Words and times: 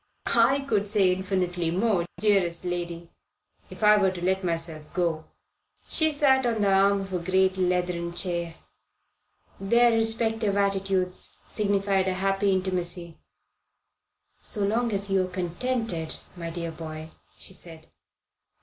"I 0.33 0.61
could 0.61 0.87
say 0.87 1.11
infinitely 1.11 1.69
more, 1.69 2.07
dearest 2.19 2.65
lady, 2.65 3.11
if 3.69 3.83
I 3.83 3.97
were 3.97 4.09
to 4.09 4.25
let 4.25 4.43
myself 4.43 4.91
go." 4.95 5.25
She 5.87 6.11
sat 6.11 6.43
on 6.43 6.61
the 6.61 6.73
arm 6.73 7.01
of 7.01 7.13
a 7.13 7.19
great 7.19 7.55
leathern 7.59 8.11
chair. 8.15 8.55
Their 9.59 9.91
respective 9.91 10.57
attitudes 10.57 11.37
signified 11.47 12.07
a 12.07 12.15
happy 12.15 12.51
intimacy. 12.51 13.19
"So 14.41 14.65
long 14.65 14.91
as 14.91 15.11
you're 15.11 15.27
contented, 15.27 16.15
my 16.35 16.49
dear 16.49 16.71
boy" 16.71 17.11
she 17.37 17.53
said. 17.53 17.85